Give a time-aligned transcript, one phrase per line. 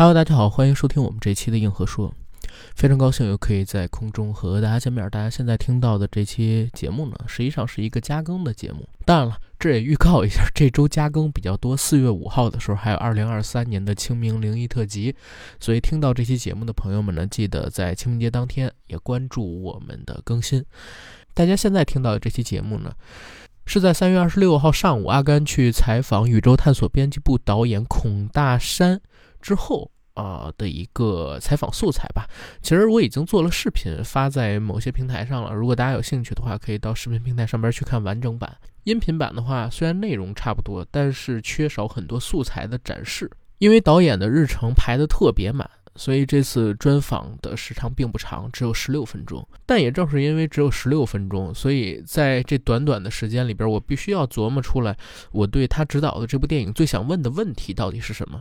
[0.00, 2.10] Hello，大家好，欢迎收听我们这期的硬核说。
[2.74, 5.06] 非常高兴又可以在空中和大家见面。
[5.10, 8.88] 大家现在听到的这期节目呢，实际上是一个加更的节目。
[9.04, 11.76] 当然了，这也预告一下，这周加更比较多。
[11.76, 15.14] 四月五号的时候还有二零二三年的清明灵异特辑，
[15.60, 20.64] 所以听到这期节目的朋友们呢，记得在清明节当天也关注我们的更新。
[21.34, 22.90] 大家现在听到的这期节目呢，
[23.66, 28.98] 是在三月二十六号上午，阿甘去采访宇宙探索编辑部导演孔大山
[29.40, 29.90] 之后。
[30.14, 32.26] 啊的一个采访素材吧，
[32.60, 35.54] 其实我已经做了视频发在某些平台上了。
[35.54, 38.54] 如果大家有兴趣的话，可以到视频平台上边去看完整版。
[38.84, 45.70] 音频版的话，虽然内容差不多，但是缺少很多素材的展示，因为导演的日程排的特别满。
[45.96, 49.46] 所以这次专访的时长并不长，只有十六分钟。
[49.66, 54.96] 但也正是因为只有十六分钟，所以在这短短的时间里边，我必须要琢磨出来，
[55.32, 58.40] 我对他指导的这部电影最想问的问题到底是什么。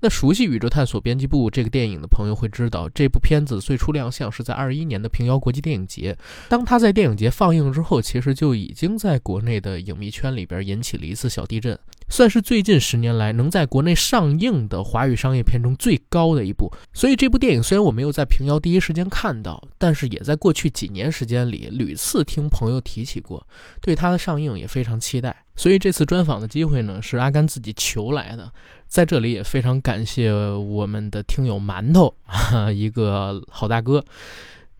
[0.00, 6.16] 那熟悉《宇宙探索编辑部》这个电影的朋友会知道，这部片子最初亮相是在二一年的平遥国际电影节。
[6.48, 11.78] 当它在电影节放映之后，其实就已经在国内的影迷圈里边引起了一次小地震。
[12.08, 23.46] 算是最近十年来能在国内上映的华语商业片中最高的一部，所以这部电影虽然我没有在平遥第一时间看到，但是也在过去几年时间里屡次听朋友提起过，
[23.80, 25.44] 对它的上映也非常期待。
[25.56, 28.52] 所以这次专访的机会呢，是阿甘自己求来的，
[28.86, 32.14] 在这里也非常感谢我们的听友馒头，
[32.72, 34.04] 一个好大哥。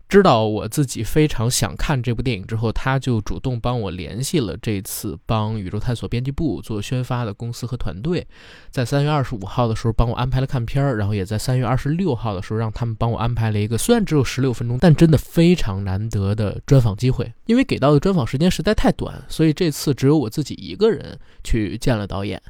[0.09, 8.25] 知道我自己非常想看这部电影之后，他就主动帮我联系了这次帮宇宙探索编辑部做宣发的公司和团队，
[8.71, 17.33] 在三月二十五号的时候帮我安排了看片儿，然后也在三月二十六号的时候让他们帮我安排了一个虽然只有十六分钟，但真的非常难得的专访机会。
[17.45, 22.41] 因为给到的专访时间实在太短，所以这次只有我自己一个人去见了导演。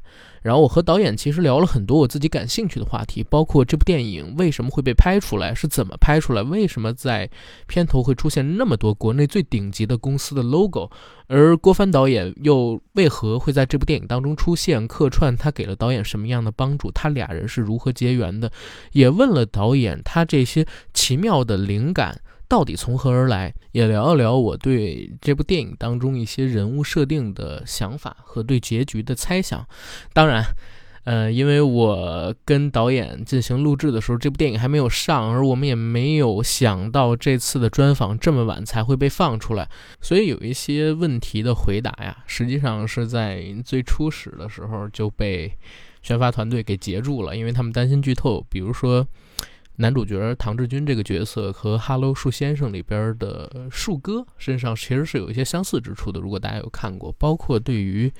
[0.47, 7.29] 然后我和导演其实聊了很多我自己感兴趣的话题，包括这部电影为什么会被拍出来，是怎么拍出来，为什么在
[7.67, 10.89] 片头会出现那么多国内最顶级的公司的 logo，
[11.27, 18.49] 而郭帆导演又为何会在这部电影当中出现客串，他给了导演什么样的帮助，他俩人是如何结缘的，
[18.93, 22.21] 也问了导演他这些奇妙的灵感。
[22.47, 23.53] 到底从何而来？
[23.73, 29.67] 也聊一聊我对这部电影当中一些人物设定的想法和对结局的猜想。
[30.13, 30.43] 当然，
[31.03, 39.69] 呃，因为我跟导演进行录制的时候，这部电影还没有上，而我们也没有想到这次的专访这么晚才会被放出来，
[40.01, 45.53] 所以有一些问题的回答呀，实际上是在最初始的时候就被
[46.01, 49.05] 宣发团队给截住了，因为他们担心剧透，比如说。
[49.79, 56.19] 男主角唐志军这个角色和《Hello 树先生》里边的树哥身上其实是有一些相似之处的。
[56.19, 58.11] 如果大家有看过，包括对于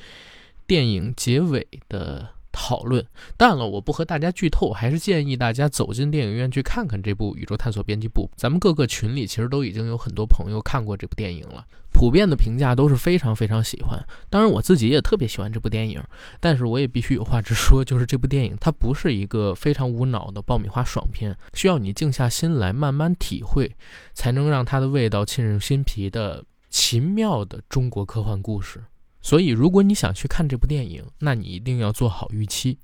[0.67, 2.29] 电影结尾的
[2.59, 3.05] 讨论，
[3.37, 8.27] 当然了，我不和大家剧透，还是建议大家走进电影院去看看这部《宇宙探索编辑部》。
[8.35, 11.63] 咱们各个群里其实都已经有很多朋友看过这部电影了。
[11.93, 16.03] 普遍的评价都是非常非常喜欢，当然我自己也特别喜欢这部电影，
[16.39, 23.71] 但是我也必须有话直说，就是这部电影它不是一个非常无脑的爆米花爽片，需要你静下心来慢慢体会，
[24.13, 28.83] 才能让它的味道沁入心脾的奇妙的中国科幻故事。
[29.21, 32.77] 所以如果你想去看这部电影，那你一定要做好预期。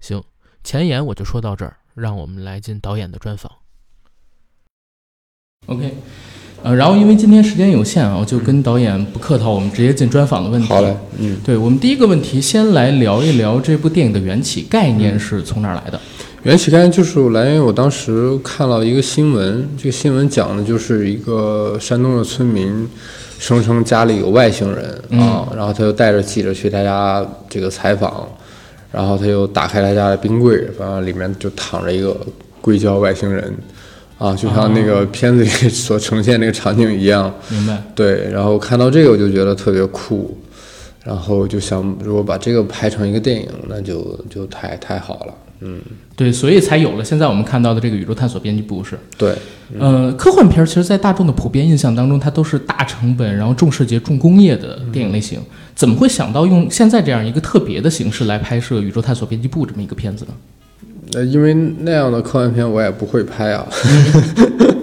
[0.00, 0.22] 行，
[0.62, 3.50] 前言我就说到这儿，让我们来进导演的专访。
[5.66, 5.94] OK。
[6.62, 10.68] 呃，然后因为今天时间有限啊，我就跟导演不客套，我们直接进专访的问题。
[10.68, 15.98] 好嘞，嗯，对我们第一个问题，先来聊一聊这部电影的缘起概念是从哪儿来的？
[16.42, 22.86] 缘起概念就是来源于我当时看了一个新闻，这个新闻讲的就是一个山东的村民
[23.40, 24.84] 声称家里有外星人
[25.18, 28.28] 啊，然后他就带着记者去他家这个采访，
[28.92, 32.14] 然后他又打开他家的冰柜，然后里面就躺着一个
[32.60, 33.52] 硅胶外星人。
[34.18, 37.82] 啊，就像那个片子里所呈现那个场景一样，明白？
[37.94, 40.36] 对，然后看到这个我就觉得特别酷，
[41.02, 45.34] 然后就想如果把这个拍成一个电影，那就就太太好了。
[45.60, 45.78] 嗯，
[46.16, 48.98] 对，所以才有了现在我们看到的这个宇宙探索编辑部是。
[49.18, 49.34] 对，
[49.78, 55.38] 呃，科幻片其实，在大众的普遍印象当中，它都是大成本，然后重视节、重工业的电影类型，
[55.74, 60.32] 怎么会想到用现在这样一个特别的形式来拍摄宇宙探索编辑部这么一个片子呢？
[61.12, 63.66] 呃，因为那样的科幻片我也不会拍啊，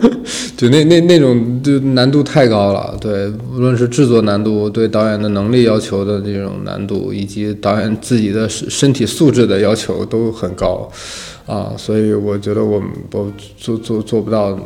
[0.57, 10.89] 就那那那种就难度太高了，对，无论是制作难度、对导演的能力要求的这种难度，以及导演自己的身身体素质的要求都很高，
[11.45, 14.59] 啊，所以我觉得我我做做做不到，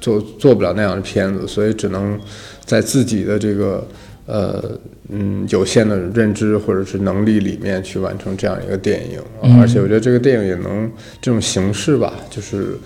[0.00, 2.18] 做做不了那样的片子，所以只能
[2.64, 3.86] 在自己的这个
[4.26, 4.62] 呃
[5.08, 9.58] 嗯有限的认知或者是能力里面去完成这样一个电影，嗯。
[9.58, 10.90] 而且我觉得这个电影也能
[11.20, 12.76] 这种形式吧，就是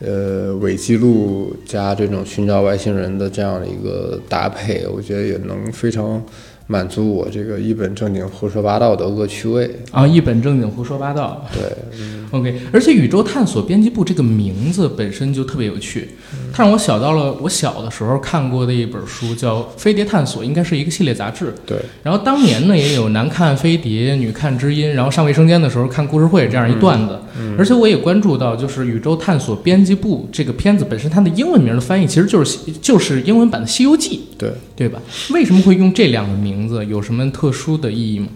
[0.00, 6.22] 呃伪记录加这种寻找外星人的这样的一个搭配，我觉得也能非常
[6.70, 9.68] 满足我这个一本正经胡说八道的恶趣味。
[9.90, 11.44] 啊，一本正经胡说八道。
[11.52, 11.98] 对，
[12.30, 16.10] OK，而且宇宙探索编辑部这个名字本身就特别有趣，
[16.52, 21.52] 它让我想到了我小的时候看过的一本书，叫《飞碟探索》，应该是一个系列杂志。
[21.66, 27.18] 对，然后当年呢也有男看飞碟，女看知音，然后上卫生间的时候看故事会这样一段子。
[27.58, 35.00] 而且我也关注到，就是宇宙探索编辑部这个片子本身它的英文名的翻译其实就是就是英文版的《西游记》，对，对吧？
[35.32, 36.84] 为什么会用这两个名字？
[36.86, 38.28] 有什么特殊的意义吗？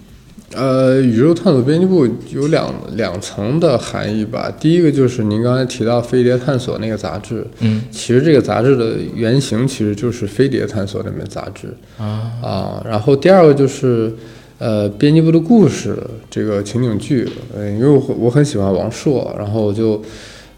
[0.52, 4.48] 呃，宇宙探索编辑部有两两层的含义吧。
[4.60, 12.82] 第一个就是您刚才提到《飞碟探索》那个杂志，嗯其实这个杂志的原型其实就是《飞碟探索》那本杂志啊啊。
[12.86, 14.14] 然后第二个就是，
[14.58, 15.98] 呃，编辑部的故事
[16.30, 20.00] 这个情景剧，呃，因为我我很喜欢王朔，然后我就，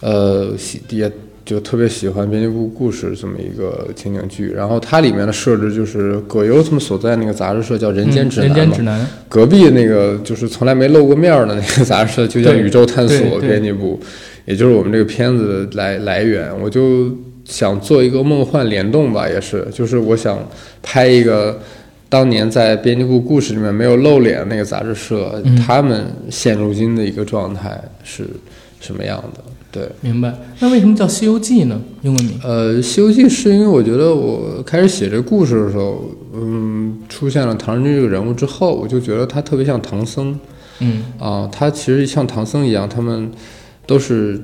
[0.01, 1.11] 呃，喜也
[1.47, 4.51] 就特别喜欢编辑部故事这么一个情景剧。
[4.51, 13.99] 然后它里面的设置就是葛优他们所在那个杂志社叫《人间指南》嗯人间嘛指南，隔壁那个就是从来没露过面儿的那个杂志社，就叫宇宙探索编辑部，
[14.45, 16.51] 也就是我们这个片子的来来源。
[16.61, 20.37] 我就想做一个梦幻联动吧，也是，就是我想
[20.83, 21.61] 拍一个
[22.09, 28.27] 当年在编辑部故事里面没有露脸那个杂志社，嗯他们现如今的一个状态是
[28.81, 29.41] 什么样的？
[29.71, 29.89] 对。
[30.01, 30.35] 明白？
[30.61, 31.81] 那为什么叫《西游记》呢？
[32.03, 32.39] 英文名？
[32.43, 36.05] 呃，《西游记》是因为我觉得我开始写这故事的时候，
[36.35, 40.39] 嗯，出现了唐人街这个人物之后，我就觉得他特别像唐僧。
[40.81, 43.31] 嗯啊，他其实像唐僧一样，他们
[43.87, 44.41] 都是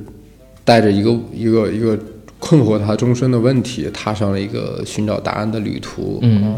[0.65, 1.99] 带着一个一个一个
[2.39, 6.19] 困惑他终身的问题，踏上了一个寻找答案的旅途。
[6.23, 6.57] 嗯啊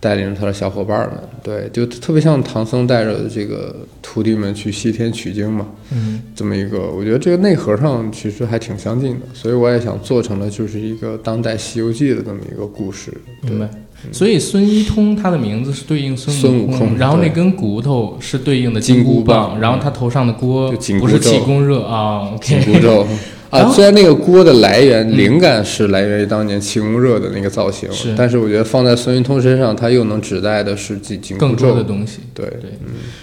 [0.00, 6.22] 带领着他的小伙伴们，对，就特别像唐僧带着这个徒弟们去西天取经嘛，嗯。
[6.34, 13.12] 这么一个，我觉得这个内核上其实还挺相近的，所以我也想做成了就是一个当代《西游记》的这么一个故事。
[13.42, 13.68] 对明白。
[14.12, 23.04] 所以孙一通他的名字是对应孙孙悟空然后那根骨头是对应的金箍箍棒然后他头上的锅不是气咒功热啊紧，OK，箍咒
[23.50, 31.82] 啊虽然那个锅的来源灵感是来源于当年气功热的那个造型，是但是我觉得放在孙云通身上，他又能指代的是紧紧更多的。
[31.82, 32.18] 东西。
[32.34, 32.70] 对，对，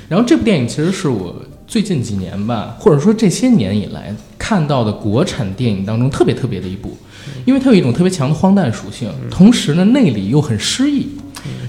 [0.09, 1.35] 然后这部电影其实是我
[1.67, 6.97] 最近几年吧，或者说这些年以来看到的国产电影当中特别特别的一部，
[7.45, 11.07] 因为它有一种特别强的荒诞属性，同时呢内里又很诗意。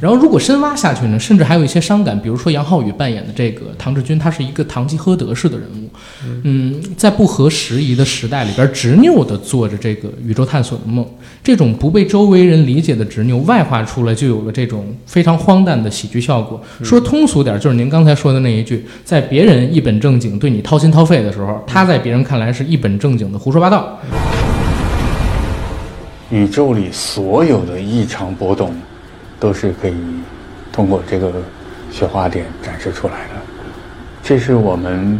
[0.01, 5.89] 然后如果深挖下去呢，甚至还有一些伤感，比如说杨浩宇扮演的这个唐志军，他是一个堂吉诃德式的人物，
[6.43, 11.07] 嗯，在不合时宜的时代里边执拗地做着这个宇宙探索的梦，
[11.43, 16.61] 这种不被周围人理解的执拗外化出来，就有了这种非常荒诞的喜剧效果。
[16.83, 23.99] 说通俗点，就是您刚才说的那一句，在别人一本正经对你掏心掏肺的时候，他在别人看来是一本正经的胡说八道。
[26.31, 28.75] 宇宙里所有的异常波动，
[29.39, 29.95] 都是可以
[30.73, 31.33] 通过这个
[31.91, 33.35] 雪花点展示出来的。
[34.23, 35.19] 这是我们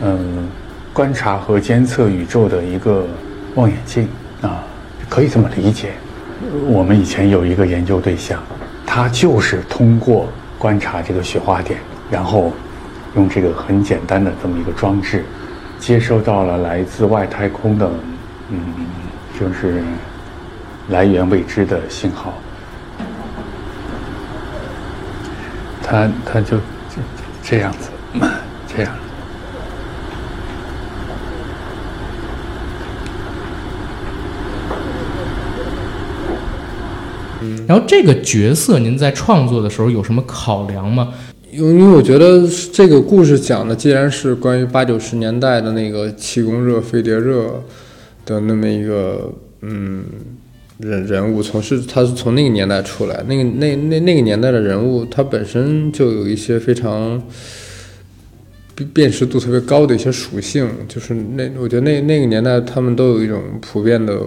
[0.00, 0.48] 嗯
[0.92, 3.06] 观察和监测宇宙的一个
[3.54, 4.08] 望远镜
[4.42, 4.62] 啊，
[5.08, 5.92] 可以这么理解。
[6.66, 8.42] 我们以前有一个研究对象，
[8.84, 10.28] 他就是通过
[10.58, 11.78] 观察这个雪花点，
[12.10, 12.52] 然后
[13.16, 15.24] 用这个很简单的这么一个装置，
[15.78, 17.90] 接收到了来自外太空的
[18.50, 18.60] 嗯，
[19.38, 19.82] 就是
[20.88, 22.34] 来源未知的信号。
[25.92, 26.56] 他他就
[26.88, 26.96] 这
[27.42, 27.90] 这样子，
[28.66, 28.94] 这样。
[37.68, 41.12] 然后这个角色，您在创作的时候有什么考量吗？
[41.50, 47.62] 因为因为我觉得这个故事讲的既然是关于八九十年代的那个气功热、飞碟热
[48.24, 49.30] 的那么一个
[49.60, 50.02] 嗯
[50.78, 57.22] 人人物，从是他是从那个年代出来，那个那那那个年代的人物，他本身就有一些非常
[58.74, 64.18] 辨辨识度特别高的一些属性，就是那我觉得那那个年代他们都有一种普遍的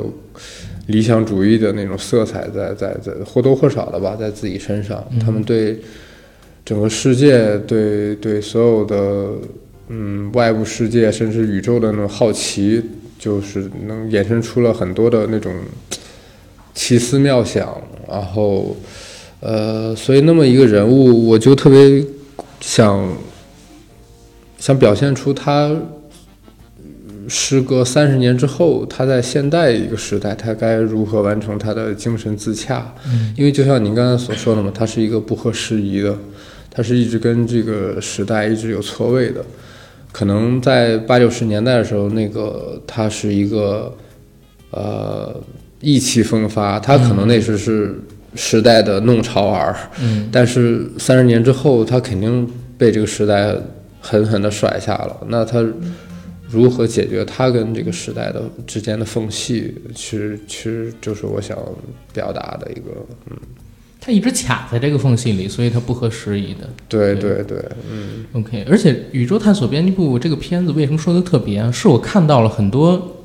[0.88, 5.80] 理想主义的那种色彩在在在或多或少的吧，在自己身上，他们对。
[6.68, 9.28] 整个世界对对所有的
[9.90, 12.82] 嗯外部世界甚至宇宙的那种好奇，
[13.20, 15.54] 就是能衍生出了很多的那种
[16.76, 18.76] 奇思妙想，然后
[19.40, 22.06] 呃，所以那么一个人物，我就特别
[22.60, 23.18] 想
[24.60, 25.76] 想表现出他
[27.28, 32.94] 时隔三十年之后，他在现代一个时代，他该如何完成他的精神自洽？
[33.08, 36.16] 嗯，因为就像您刚才所说的嘛，他是一个不合时宜的，
[36.70, 39.44] 他是一直跟这个时代一直有错位的。
[40.12, 43.92] 可能在八九十年代的时候，那个他是一个
[44.72, 45.36] 呃
[45.82, 47.96] 意气风发，他可能那时是
[48.36, 53.56] 时代的弄潮儿，嗯，但是三十年之后，他肯定被这个时代
[54.02, 55.16] 狠狠地甩下了。
[55.28, 55.66] 那他
[56.50, 59.74] 如何解决他跟这个时代的之间的缝隙？
[59.94, 61.58] 其实，其实就是我想
[62.14, 62.92] 表达的一个，
[63.30, 63.38] 嗯，
[64.00, 66.70] 他一直卡在这个缝隙里，所以他不合时宜的。
[66.88, 67.58] 对对对，
[67.92, 71.72] 嗯 OK，而且《宇宙探索编辑部》这个片子为什么说的特别啊？
[71.72, 73.25] 是我看到了很多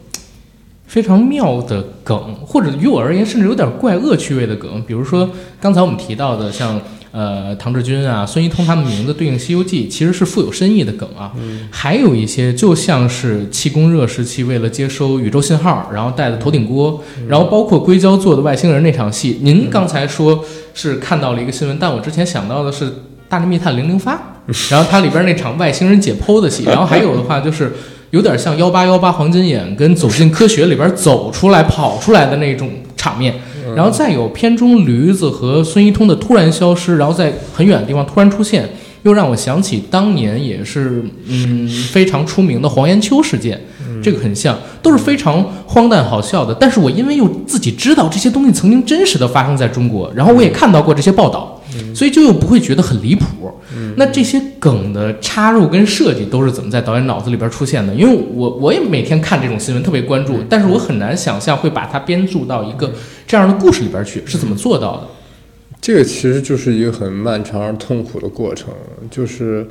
[0.91, 5.31] 非常妙的梗，或者于我而言甚至有点怪恶趣味的梗，比如说
[5.61, 6.81] 刚才我们提到的像。
[7.13, 11.33] 呃，唐志军啊，孙一通他们名字对应《西游记》，其实是富有深意的梗啊。
[11.69, 19.41] 还有一些就像是气功热时期为了接收宇宙信号，然后带的头顶锅，然后包括硅胶做的外星人那场戏。
[19.43, 22.85] 您刚才说是看到了一个新闻，但我之前想到的是
[23.29, 24.15] 《大内密探零零发》，
[24.71, 27.73] 然后它里边那场外星人解剖的戏，然后还有的话就是
[28.11, 33.35] 有点像幺八幺八黄金眼跟走进科学里边走出来跑出来的那种场面。
[33.77, 38.69] 然后再有片中驴子和孙一通的突然消失，然后在很远的地方突然出现，
[39.05, 43.61] 又让我想起当年也是嗯非常出名的黄延秋事件，
[44.03, 46.53] 这个很像，都是非常荒诞好笑的。
[46.55, 51.60] 但是我因为又自己知道这些东西曾经真实的发生在中国，然后我也看到过这些报道，
[51.95, 53.27] 所以就又不会觉得很离谱。
[53.97, 57.95] 那这些梗的插入跟设计都是怎么在导演脑子里边出现的？
[57.95, 62.93] 因为我我也每天看这种新闻，特别关注，但是我很难想象会把它编注到一个
[63.27, 65.07] 这样的故事里边去，是怎么做到的？
[65.81, 68.69] 这个其实就是一个很漫长而痛苦的过程，
[69.11, 69.67] 就是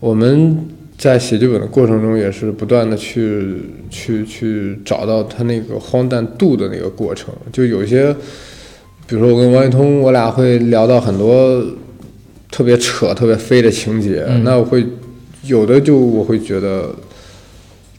[0.00, 0.66] 我们
[0.96, 3.56] 在写剧本的过程中，也是不断的去
[3.88, 7.32] 去去找到它那个荒诞度的那个过程。
[7.52, 8.14] 就有些，
[9.08, 11.60] 比如说我跟王一通，我俩会聊到很多
[12.50, 14.86] 特别扯、特别飞的情节，嗯那我会
[15.42, 16.94] 有的就我会觉得。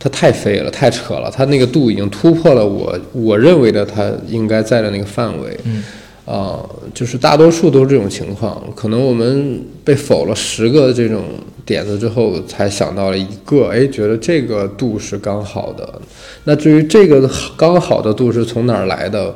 [0.02, 5.60] 他太飞了，太扯了，他那个度已经突破了我我认为的他应该在的那个范围。
[5.66, 5.84] 嗯，
[6.24, 6.64] 啊、
[6.94, 8.64] 就是大多数都是这种情况。
[8.74, 11.26] 可能我们被否了十个这种
[11.66, 16.02] 点子之后，才想到了一个，哎，觉得这个度是刚好的。
[16.46, 19.36] 那至于这个刚好的度是从哪儿来的，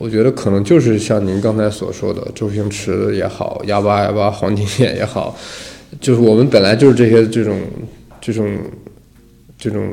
[0.00, 5.36] 我觉得可能就是像您刚才所说的，周星驰也好，幺八幺八黄金眼也好，
[6.00, 7.60] 就是我们本来就是这些这种
[8.18, 8.56] 这种
[9.58, 9.92] 这种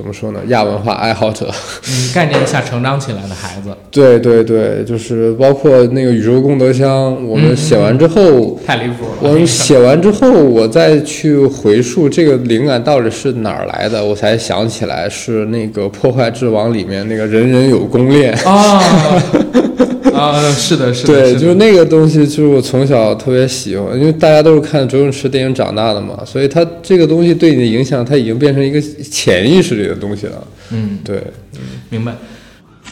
[0.00, 0.40] 怎么说呢？
[0.46, 1.46] 亚文化爱好者。
[1.86, 9.10] 嗯，概念下成长起来的孩子， 对对对，就是包括那个宇宙功德箱，我们写完之后， 太离谱了。
[9.20, 18.32] 我们写完之后，我再去回溯这个灵感到底是哪儿来的，我才想起来是那个《破坏之王》里面那个人人有功练。
[18.46, 18.82] 啊
[20.14, 30.46] 啊，是的，是的，对，是就是那个东西，就是我从小特别喜欢，因为大家都是看周星驰电影长大的嘛，所以他这个东西对你的影响，它已经变成一个潜意识里的东西了。
[30.72, 31.22] 嗯，对，
[31.88, 32.14] 明白。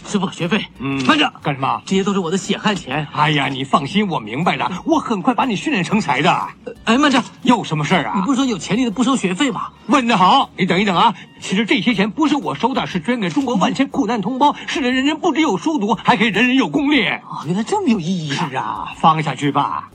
[0.09, 1.83] 师傅，学费，嗯慢着，干什么？
[1.85, 3.07] 这些都是我的血汗钱。
[3.13, 6.49] 哎呀，你放心，我明白的，我很快把你训练成才的。
[6.85, 8.15] 哎，慢着，有什么事儿啊？
[8.17, 9.69] 你不是说有潜力的不收学费吗？
[9.89, 11.15] 问得好，你等一等啊！
[11.41, 17.19] 其实这些钱不是我收的，是捐给中国万千苦难同胞，使得人人不只有书读，还可以人人有功练。
[17.29, 18.49] 哦，原来这么有意义啊！
[18.49, 19.91] 是啊，放下去吧。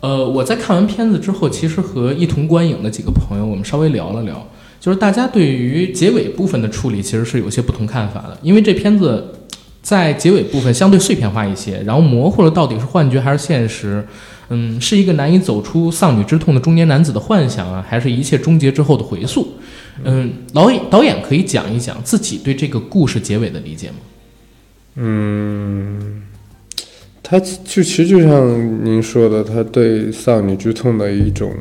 [0.00, 4.46] 呃，我在看完片子之后，其实和一同观影的几个朋友，我们稍微聊了聊，
[4.80, 9.32] 就是大家对于结尾部分的处理其实是有些不同看法的，因为这片子
[9.82, 14.02] 在结尾部分相对碎片化一些，然后模糊了到底是幻觉还是现实，
[14.48, 19.46] 嗯，是一个难以走出丧女之痛的中年男子的幻想啊，还是一切终结之后的回溯？
[20.02, 23.96] 嗯，导演导演可以讲一讲自己对这个故事结尾的理解吗？
[24.96, 26.22] 嗯，
[27.22, 31.52] 他就其实就像您说的，他对丧女之痛的一种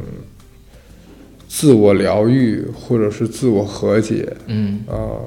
[1.50, 5.20] 自我疗愈或者是自我和解嗯啊、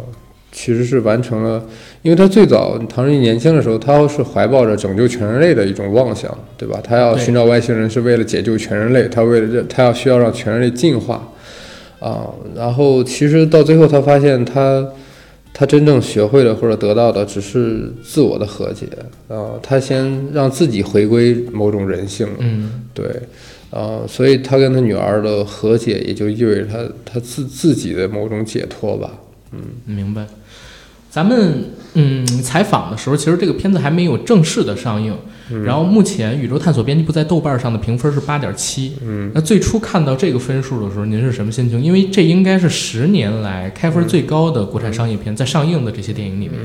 [0.51, 1.63] 其实是完成了。
[2.01, 6.81] 因为他最早唐人年轻的时候，他是怀抱着拯救全人类的一种妄想，对吧？
[6.83, 11.29] 他要寻找外星人是为了解救全人类，他为了这，他要需要让全人类进化
[12.01, 12.31] 啊。
[12.55, 14.89] 然后其实到最后，他发现他。
[15.55, 18.87] 他真正学会了或者得到的只是自我的和解
[19.29, 23.05] 啊、他先让自己回归某种人性，嗯对，
[23.73, 29.11] 啊、所以他跟他女儿的和解，也就意味着他他自自己的某种解脱吧。
[29.53, 30.27] 嗯明白。
[31.11, 31.65] 咱们
[31.95, 35.17] 嗯采访的时候，其实这个片子还没有正式的上映。
[35.65, 38.93] 然后目前《宇宙探索编辑部》在豆瓣上的评分是八点七。
[39.03, 41.83] 嗯，那最初看到这个分数的时候，您是什么心情？
[41.83, 46.59] 因为这应该是十年来开分最高的国产商业片，在上映的这些电影里面。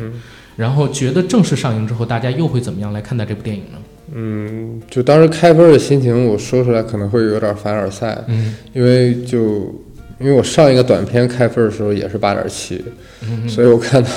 [0.55, 3.77] 然后觉得正式上映之后，大家又会怎么样来看待这部电影呢？
[4.13, 9.73] 嗯，就当时开分的心情，我说出来可能会有点凡尔赛，嗯，因为就
[10.19, 12.83] 因为我上一个短片开分的时候也是八点七，
[13.21, 14.09] 嗯所以我看到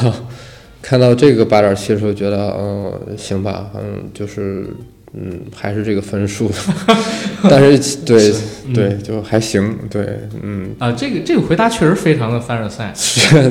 [0.81, 4.67] 看到这个八点七的时候，觉得嗯行吧，嗯就是
[5.12, 6.50] 嗯还是这个分数，
[7.43, 8.33] 但是对
[8.73, 10.07] 对就还行，对
[10.43, 10.71] 嗯。
[10.79, 12.93] 啊，这个这个回答确实非常的凡尔赛。
[12.95, 13.49] 是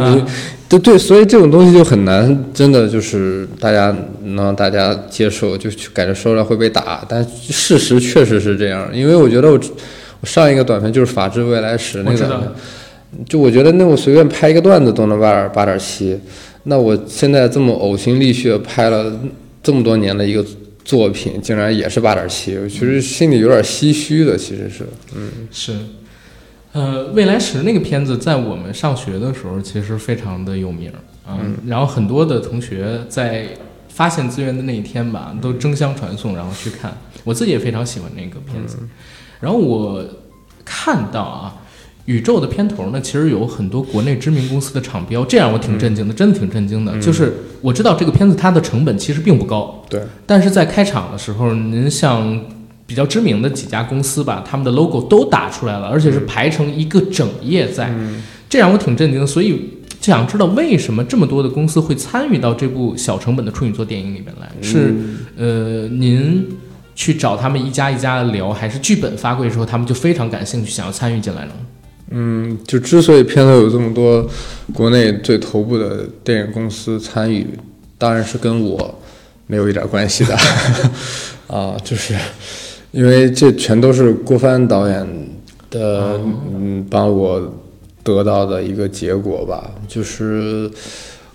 [0.70, 9.60] 对对，所以这种东西就很难，真的就是大家能让大家接受，就就感觉说出来会被打，但事实确实是这样，因为我觉得我
[10.22, 12.56] 我上一个短片就是《法治未来史》那个，
[13.28, 16.18] 就我觉得那我随便拍一个段子都能八点八点七，
[16.64, 19.12] 那我现在这么呕心沥血拍了
[19.64, 20.46] 这么多年的一个
[20.84, 25.78] 作品，竟然也是八点七，我其实心里有点唏嘘的，其实是，嗯是，
[26.72, 33.48] 呃，未来时那个片子在我们上学的时候其实非常的有名儿嗯，然后很多的同学在
[33.88, 36.98] 发现资源的那一天吧，都争相传送，然后去看。
[37.24, 38.78] 我自己也非常喜欢那个片子，
[39.40, 40.04] 然后我
[40.64, 41.56] 看到啊。
[42.10, 47.00] 宇宙的片头呢，其实有很多国内知名公司的厂标，这让我挺震惊的，真的挺震惊的。
[47.00, 52.42] 就是我知道这个片子它的成本其实并不高，对，但是在开场的时候，您像
[52.88, 57.94] 比较知名的几家公司吧，他们的 logo 都打出来了，而且是排成一个整页在，
[58.50, 59.28] 这让我挺震惊的。
[59.28, 59.52] 所以
[60.00, 64.50] 就想知道为什么这么多的公司会参与到这部小成本的处女座电影里面来？
[64.64, 64.96] 是
[65.38, 66.48] 呃，您
[66.96, 71.52] 去找他们一家一家的聊，还是剧本发过去之后，他们就非常感兴趣，想要参与进来呢？
[72.12, 74.28] 嗯，就之所以片头有这么多
[74.74, 77.46] 国内最头部的电影公司参与，
[78.00, 79.00] 当然是跟我
[79.46, 80.36] 没有一点关系的
[81.46, 82.16] 啊，就是
[82.92, 85.08] 因为这全都是郭帆导演
[85.70, 86.20] 的
[86.52, 87.54] 嗯帮我
[88.04, 90.68] 得到的一个结果吧，就是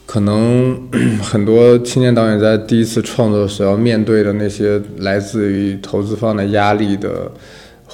[0.07, 0.77] 可能
[1.23, 7.31] 很多青年导演在第一次创作时要面对的那些来自于投资方的压力的。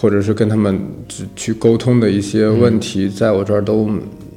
[0.01, 3.87] 或者是跟他们去去沟通的一些问题，在我这儿都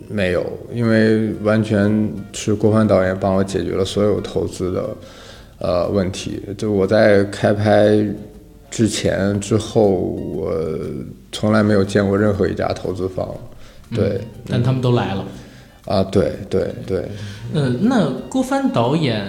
[0.09, 4.89] 没有，因为完全是郭帆导演帮我解决了所有投资的
[5.59, 6.41] 呃问题。
[6.57, 8.05] 就我在开拍
[8.69, 10.53] 之前、之后，我
[11.31, 13.25] 从来没有见过任何一家投资方。
[13.95, 15.25] 对，但他们都来了。
[15.85, 17.07] 啊，对对对，
[17.53, 19.25] 呃，那郭帆导演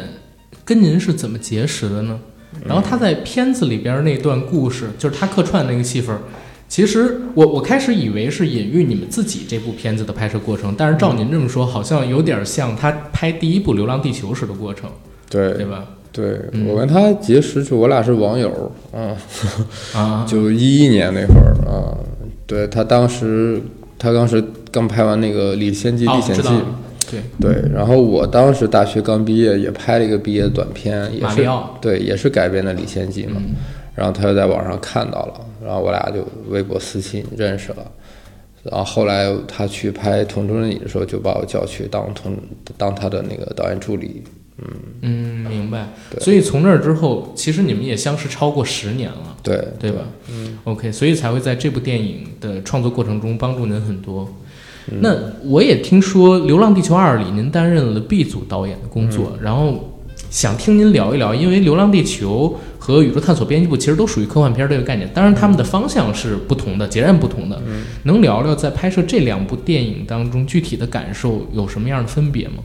[0.65, 2.19] 跟您是怎么结识的呢？
[2.67, 6.21] 然后他在片子里边那段故事，就是他客串那个戏份儿，
[6.69, 14.91] 其实我我开始以为是隐喻你们自己这部片子的拍摄过程，但是照您这么说，好像有点像他拍第一部《流浪地球》时的过程，
[15.29, 15.85] 对对吧？
[16.11, 19.17] 对，我跟他结识就我俩是网友，嗯。
[19.95, 21.91] 啊， 就一一年那会儿啊，
[22.47, 23.61] 对他当时
[23.99, 26.49] 他当时刚拍完那个《历险记》，哦历险记
[27.41, 33.37] 对，对，然后我当时大学刚毕业，也拍了一个毕业短片，也是马里奥对，也是改编的《李先记》嘛。
[33.39, 33.55] 嗯
[33.97, 37.93] 然后他就在网上看到了，然后我俩就微博私信认识了。
[38.65, 42.37] 然后后来他去拍《同桌的你》的时候，就把我叫去当同
[42.77, 44.25] 当他的那个导演助理。
[44.59, 44.67] 嗯
[45.03, 45.87] 嗯，明白。
[46.19, 50.01] 所以从那儿之后，其实你们也相识超过十年了，对对吧？
[50.29, 54.29] 嗯，OK，所以才会在这部电影的创作过程中帮助您很多。
[55.01, 59.95] 那我也听说《流浪地球二》里您担任了 B 组导演的工作，然后
[60.31, 67.61] 想听您聊一聊，因为《流浪地球》和《宇宙探索编辑部》其实都属于科幻片这个概念，当然他们的方向是不同的，截然不同的。
[68.03, 72.57] 能聊聊在拍摄这两部电影当中具体的感受有什么样的分别吗？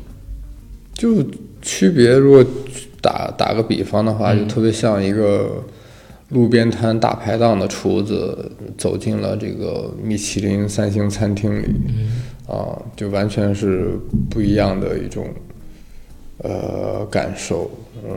[0.94, 1.24] 就
[1.62, 2.44] 区别，如果
[3.00, 5.64] 打打个比方的话，就特别像一个
[6.30, 11.66] 路边摊大排档的厨子走进了这个米其林三星餐厅里，
[12.48, 13.98] 啊，就完全是
[14.30, 15.28] 不一样的一种
[16.44, 17.70] 呃感受，
[18.08, 18.12] 嗯，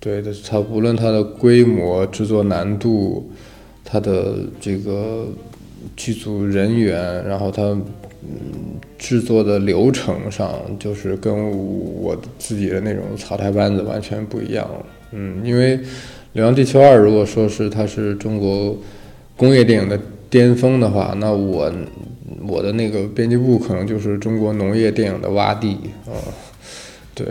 [0.00, 3.30] 对的，它无论它的规模、制作难度，
[3.84, 5.26] 它的这个
[5.94, 14.68] 剧组人员，然后它嗯制作的流程上，就是跟我自己的那种草台班子完全不一样。
[15.12, 15.78] 嗯，因为
[16.32, 18.78] 《流浪地球二》如果说是它是中国
[19.36, 19.98] 工业电影的
[20.30, 21.70] 巅峰的话，那我
[22.46, 26.16] 我的那个编辑部可能就是中国农业电影的洼地啊、
[27.14, 27.26] 对，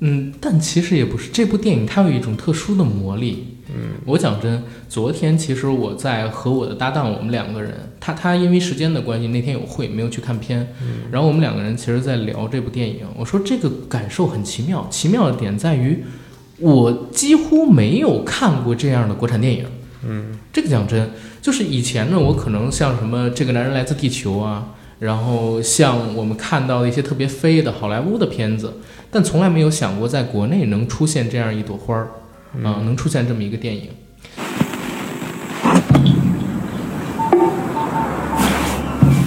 [0.00, 10.68] 嗯，但其实也不是，这部电影它有一种特殊的魔力，嗯，我讲真，昨天其实我在和我的搭档，我们两个人，他他因为时间的关系，那天有会没有去看片，
[11.10, 13.06] 然后我们两个人其实在聊这部电影。
[13.16, 16.04] 我说这个感受很奇妙，奇妙的点在于，
[16.62, 19.66] 我几乎没有看过这样的国产电影。
[20.06, 24.68] 嗯，这个讲真，就是以前呢，我可能像什么《这个男人来自地球》啊，
[25.00, 28.74] 然后像我们看到的一些特别飞的好莱坞的片子，
[29.10, 32.08] 但从来没有想过在国内能出现这样一朵花儿。
[32.62, 33.88] 啊，能出现这么一个电影。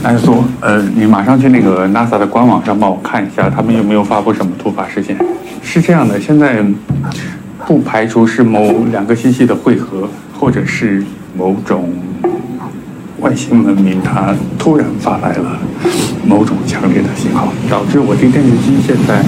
[0.03, 5.17] 安苏，呃，你马上去那个 NASA 的官网上帮我看一下，他们有没有发布什么突发事件？
[5.65, 6.63] 是这样的，现在
[7.67, 10.07] 不排除是某两个星系的汇合，
[10.39, 11.03] 或者是
[11.35, 11.91] 某种
[13.19, 15.59] 外星文明它突然发来了
[16.25, 19.21] 某种强烈的信号，导致我这电视机现在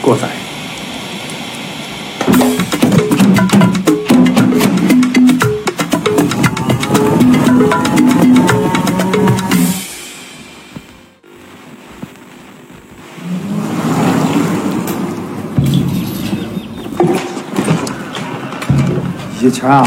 [0.00, 0.28] 过载。
[19.46, 19.86] 以前啊，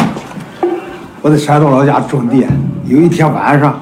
[1.22, 2.48] 我在山东老家种地，
[2.86, 3.78] 有一天晚上，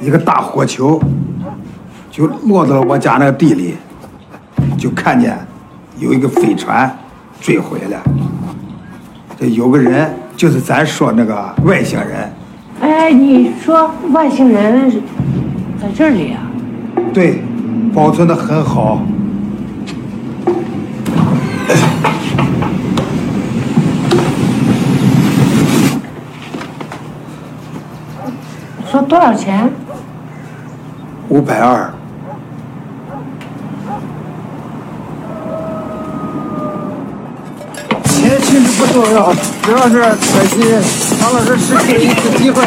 [0.00, 0.98] 一个大火球
[2.10, 3.74] 就落到了我家那个地里，
[4.78, 5.36] 就看见
[5.98, 6.90] 有一个飞船
[7.42, 8.02] 坠毁了。
[9.38, 12.32] 这有个人就是咱说那个外星人，
[12.80, 14.90] 哎，你说外星人
[15.78, 16.40] 在这里啊？
[17.12, 17.42] 对，
[17.92, 19.02] 保存的很好。
[28.94, 29.68] 说多少钱？
[31.28, 31.92] 五百二。
[38.04, 40.62] 钱其实不重要，主要是可惜
[41.20, 42.64] 唐老师失去了一次机会。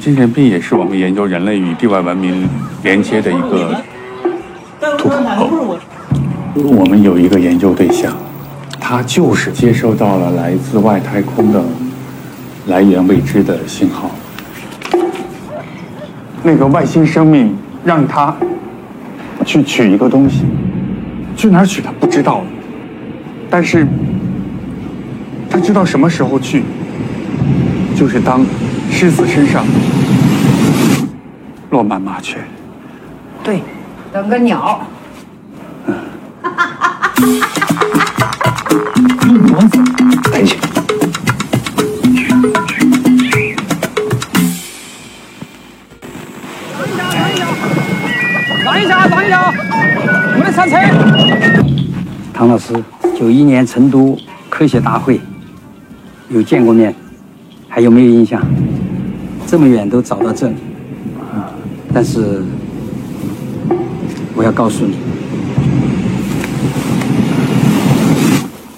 [0.00, 2.48] 精神病也是我们研究人类与地外文明
[2.82, 3.80] 连接的一个。
[6.64, 8.16] 我们有一个研究对象，
[8.80, 11.62] 他就是接收到了来自外太空的
[12.68, 14.10] 来源未知的信号。
[16.42, 18.34] 那个外星生命让他
[19.44, 20.44] 去取一个东西，
[21.36, 22.42] 去哪儿取他不知道，
[23.50, 23.86] 但是
[25.50, 26.62] 他知道什么时候去，
[27.94, 28.46] 就是当
[28.90, 29.62] 狮子身上
[31.70, 32.38] 落满麻雀。
[33.44, 33.60] 对，
[34.10, 34.80] 等个鸟。
[52.36, 52.74] 唐老师，
[53.18, 54.14] 九一年成都
[54.50, 55.18] 科学大会
[56.28, 56.94] 有见过面，
[57.66, 58.46] 还有没有印象？
[59.46, 60.56] 这么远都找到这里，
[61.94, 62.44] 但是
[64.34, 64.96] 我要告诉你，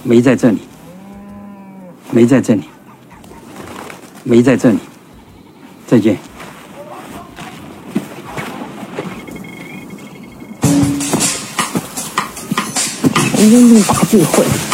[0.04, 0.58] 没在这里，
[2.12, 2.62] 没在这里，
[4.22, 4.78] 没在这里。
[5.84, 6.16] 再见。
[13.38, 14.67] 人生大聚会。